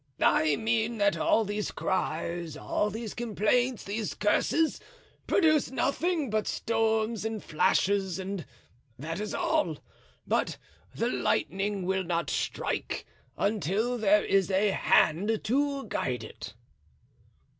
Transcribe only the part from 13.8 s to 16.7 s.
there is a hand to guide it."